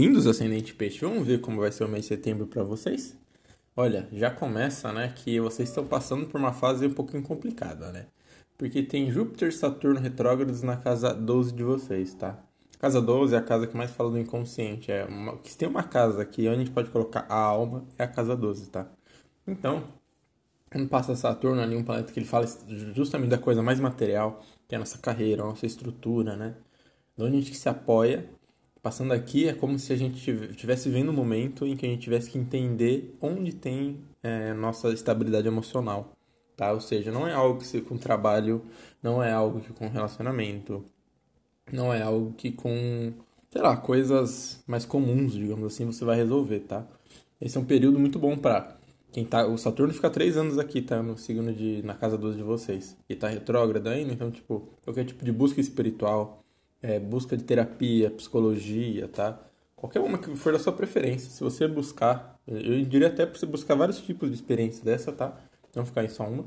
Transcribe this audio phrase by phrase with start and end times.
[0.00, 1.04] Bem-vindos, Ascendente Peixe.
[1.04, 3.14] Vamos ver como vai ser o mês de setembro para vocês?
[3.76, 8.06] Olha, já começa, né, que vocês estão passando por uma fase um pouquinho complicada, né?
[8.56, 12.42] Porque tem Júpiter e Saturno retrógrados na casa 12 de vocês, tá?
[12.78, 14.90] Casa 12 é a casa que mais fala do inconsciente.
[14.90, 18.04] É uma, se tem uma casa aqui onde a gente pode colocar a alma, é
[18.04, 18.90] a casa 12, tá?
[19.46, 19.84] Então,
[20.72, 22.46] quando passa Saturno ali, um planeta que ele fala
[22.94, 26.54] justamente da coisa mais material, que é a nossa carreira, a nossa estrutura, né?
[27.14, 28.39] De onde a gente se apoia
[28.82, 32.02] Passando aqui é como se a gente estivesse vendo um momento em que a gente
[32.02, 36.16] tivesse que entender onde tem é, nossa estabilidade emocional,
[36.56, 36.72] tá?
[36.72, 38.62] Ou seja, não é algo que se, com trabalho,
[39.02, 40.84] não é algo que com relacionamento,
[41.70, 43.12] não é algo que com,
[43.50, 46.86] sei lá, coisas mais comuns, digamos assim, você vai resolver, tá?
[47.40, 48.80] Esse é um período muito bom para
[49.12, 51.02] quem tá, o Saturno fica três anos aqui, tá?
[51.02, 52.96] No signo de, na casa 12 de vocês.
[53.08, 56.44] E tá retrógrado ainda, então, tipo, qualquer tipo de busca espiritual,
[56.82, 59.38] é, busca de terapia, psicologia, tá?
[59.76, 63.46] Qualquer uma que for da sua preferência, se você buscar, eu diria até para você
[63.46, 65.36] buscar vários tipos de experiência dessa, tá?
[65.74, 66.44] Não ficar em só uma.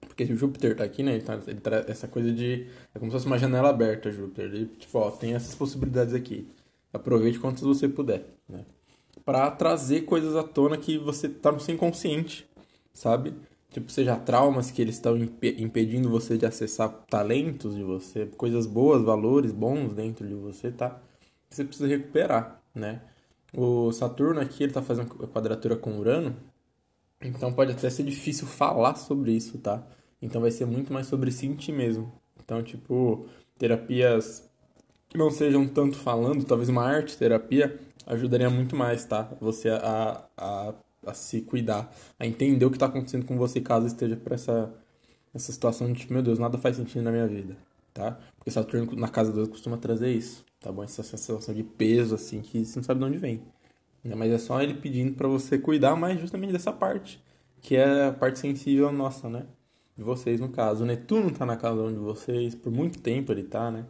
[0.00, 1.14] Porque o Júpiter tá aqui, né?
[1.14, 2.66] Ele, tá, ele traz essa coisa de.
[2.94, 4.46] É como se fosse uma janela aberta, Júpiter.
[4.46, 6.48] Ele, tipo, ó, tem essas possibilidades aqui.
[6.92, 8.64] Aproveite quantas você puder, né?
[9.24, 12.46] Pra trazer coisas à tona que você tá no seu inconsciente,
[12.92, 13.34] sabe?
[13.74, 18.66] Tipo, seja traumas que eles estão imp impedindo você de acessar talentos de você, coisas
[18.66, 21.00] boas, valores bons dentro de você, tá?
[21.50, 23.02] Você precisa recuperar, né?
[23.52, 26.36] O Saturno aqui, ele tá fazendo quadratura com Urano,
[27.20, 29.84] então pode até ser difícil falar sobre isso, tá?
[30.22, 32.12] Então vai ser muito mais sobre sentir mesmo.
[32.44, 33.26] Então, tipo,
[33.58, 34.48] terapias
[35.08, 39.28] que não sejam tanto falando, talvez uma arte terapia ajudaria muito mais, tá?
[39.40, 40.74] Você a, a
[41.06, 44.72] a se cuidar, a entender o que está acontecendo com você caso esteja por essa,
[45.34, 47.56] essa situação de tipo, meu Deus, nada faz sentido na minha vida,
[47.92, 48.18] tá?
[48.36, 50.82] Porque Saturno na casa 2 costuma trazer isso, tá bom?
[50.84, 53.42] Essa sensação de peso, assim, que você não sabe de onde vem.
[54.04, 54.14] Né?
[54.14, 57.22] Mas é só ele pedindo para você cuidar mais justamente dessa parte,
[57.60, 59.46] que é a parte sensível nossa, né?
[59.96, 60.84] De vocês, no caso.
[60.84, 63.86] O Netuno tá na casa de vocês, por muito tempo ele tá, né?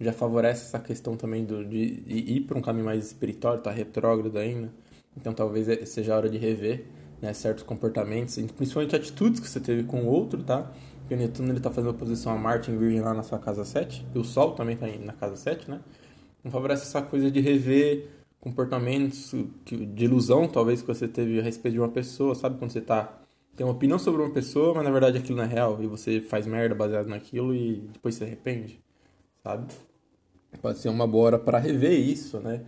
[0.00, 3.70] Já favorece essa questão também do, de, de ir para um caminho mais espiritual, tá
[3.70, 4.72] retrógrado ainda.
[5.16, 6.84] Então talvez é, seja a hora de rever
[7.20, 10.70] né, certos comportamentos, principalmente atitudes que você teve com o outro, tá?
[11.00, 13.64] Porque o Netuno ele tá fazendo oposição a Marte em Virgem lá na sua casa
[13.64, 15.80] 7, e o Sol também tá na casa 7, né?
[16.40, 18.08] Então favorece essa coisa de rever
[18.40, 19.32] comportamentos
[19.64, 22.58] de ilusão, talvez, que você teve a respeito de uma pessoa, sabe?
[22.58, 23.18] Quando você tá
[23.54, 26.20] tem uma opinião sobre uma pessoa, mas na verdade aquilo não é real, e você
[26.20, 28.80] faz merda baseado naquilo e depois se arrepende,
[29.42, 29.72] sabe?
[30.60, 32.62] Pode ser uma boa hora para rever isso, né?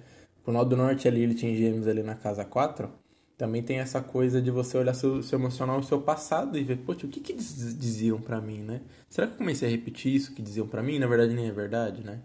[0.47, 2.91] O Nó do Norte ali, ele tinha gêmeos ali na casa 4,
[3.37, 6.79] também tem essa coisa de você olhar seu, seu emocional e seu passado e ver,
[6.79, 8.81] poxa, o que que diziam para mim, né?
[9.09, 10.99] Será que eu comecei a repetir isso que diziam para mim?
[10.99, 12.21] Na verdade, nem é verdade, né?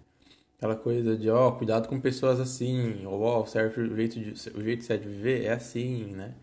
[0.57, 4.31] Aquela coisa de, ó, oh, cuidado com pessoas assim, ou, ó, oh, certo jeito de,
[4.51, 6.33] o jeito certo de viver é assim, né?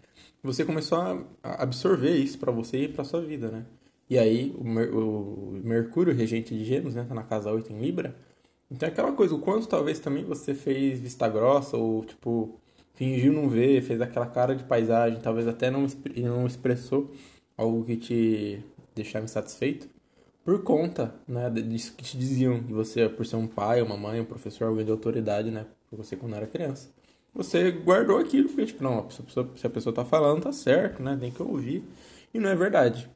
[0.43, 0.99] Você começou
[1.43, 3.67] a absorver isso para você e para sua vida, né?
[4.09, 7.81] E aí, o, Mer o Mercúrio, regente de Gêmeos, né, tá na casa 8 em
[7.81, 8.15] Libra,
[8.71, 12.59] então é aquela coisa, o quanto talvez também você fez vista grossa ou tipo
[12.94, 17.12] fingiu não ver, fez aquela cara de paisagem, talvez até não, não expressou
[17.56, 18.60] algo que te
[18.94, 19.88] deixava insatisfeito
[20.44, 24.21] por conta, né, disso que te diziam, de você por ser um pai, uma mãe,
[24.21, 26.91] um professor, alguém de autoridade, né, por você quando era criança.
[27.34, 30.53] Você guardou aquilo porque tipo, não, se a pessoa, se a pessoa tá falando, tá
[30.53, 31.84] certo, né, tem que ouvir.
[32.33, 33.10] E não é verdade.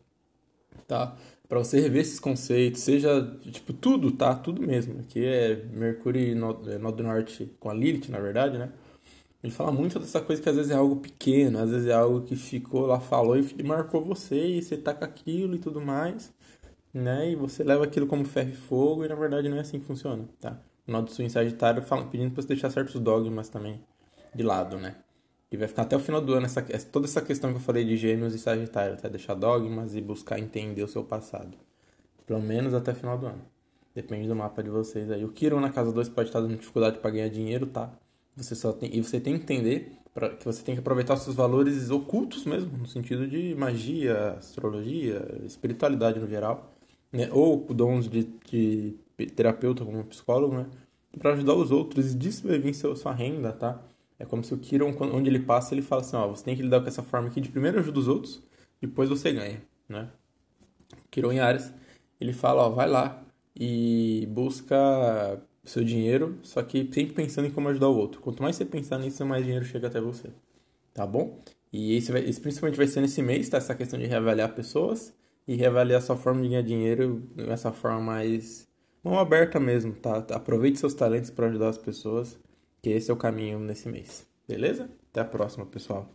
[0.90, 1.16] Tá?
[1.50, 4.36] para você rever esses conceitos, seja, tipo, tudo, tá?
[4.36, 5.00] Tudo mesmo.
[5.00, 8.70] Aqui é Mercúrio no, é, no do Norte com a Lilith, na verdade, né?
[9.42, 12.22] Ele fala muito dessa coisa que às vezes é algo pequeno, às vezes é algo
[12.22, 16.32] que ficou lá, falou e marcou você, e você tá com aquilo e tudo mais,
[16.94, 17.32] né?
[17.32, 19.86] E você leva aquilo como ferro e fogo, e na verdade não é assim que
[19.86, 20.56] funciona, tá?
[20.86, 23.80] O do sul em Sagitário fala, pedindo pra você deixar certos dogmas também
[24.34, 24.94] de lado, né?
[25.50, 26.62] E vai ficar até o final do ano essa,
[26.92, 30.38] toda essa questão que eu falei de gêmeos e sagitário, até deixar dogmas e buscar
[30.38, 31.56] entender o seu passado.
[32.24, 33.42] Pelo menos até o final do ano.
[33.92, 35.24] Depende do mapa de vocês aí.
[35.24, 37.92] O Kiron na casa 2 pode estar dando dificuldade para ganhar dinheiro, tá?
[38.36, 41.22] Você só tem, e você tem que entender pra, que você tem que aproveitar os
[41.22, 46.72] seus valores ocultos mesmo, no sentido de magia, astrologia, espiritualidade no geral,
[47.12, 47.28] né?
[47.32, 48.94] Ou dons de, de
[49.34, 50.66] terapeuta como psicólogo, né?
[51.18, 52.14] Para ajudar os outros.
[52.14, 53.82] E seu, sua renda, tá?
[54.20, 56.62] É como se o Kiron, onde ele passa, ele fala assim, ó, você tem que
[56.62, 58.42] lidar com essa forma aqui de primeiro ajuda os outros,
[58.78, 60.10] depois você ganha, né?
[61.10, 61.72] Kiron em Ares,
[62.20, 63.24] ele fala, ó, vai lá
[63.56, 68.20] e busca seu dinheiro, só que sempre pensando em como ajudar o outro.
[68.20, 70.28] Quanto mais você pensar nisso, mais dinheiro chega até você,
[70.92, 71.40] tá bom?
[71.72, 73.56] E esse, vai, esse principalmente vai ser nesse mês, tá?
[73.56, 75.14] Essa questão de reavaliar pessoas
[75.48, 78.68] e reavaliar sua forma de ganhar dinheiro dessa forma mais
[79.02, 80.18] mão aberta mesmo, tá?
[80.30, 82.38] Aproveite seus talentos para ajudar as pessoas
[82.82, 84.26] que esse é o caminho nesse mês.
[84.46, 84.90] Beleza?
[85.10, 86.08] Até a próxima, pessoal.